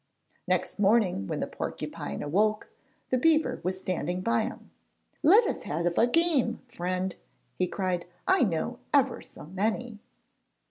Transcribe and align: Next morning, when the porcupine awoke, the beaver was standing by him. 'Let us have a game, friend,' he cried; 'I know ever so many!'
Next 0.47 0.79
morning, 0.79 1.27
when 1.27 1.41
the 1.41 1.45
porcupine 1.45 2.23
awoke, 2.23 2.71
the 3.11 3.19
beaver 3.19 3.59
was 3.63 3.79
standing 3.79 4.21
by 4.21 4.41
him. 4.45 4.71
'Let 5.21 5.45
us 5.45 5.61
have 5.61 5.95
a 5.95 6.07
game, 6.07 6.59
friend,' 6.67 7.15
he 7.53 7.67
cried; 7.67 8.07
'I 8.27 8.43
know 8.45 8.79
ever 8.95 9.21
so 9.21 9.45
many!' 9.45 9.99